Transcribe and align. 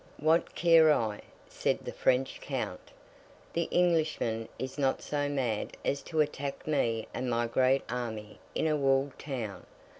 'What 0.17 0.55
care 0.55 0.91
I?' 0.91 1.21
said 1.47 1.81
the 1.81 1.91
French 1.91 2.41
Count. 2.41 2.89
'The 3.53 3.65
Englishman 3.65 4.49
is 4.57 4.79
not 4.79 5.03
so 5.03 5.29
mad 5.29 5.77
as 5.85 6.01
to 6.09 6.21
attack 6.21 6.65
me 6.65 7.07
and 7.13 7.29
my 7.29 7.45
great 7.45 7.83
army 7.87 8.39
in 8.55 8.65
a 8.65 8.75
walled 8.75 9.19
town! 9.19 9.63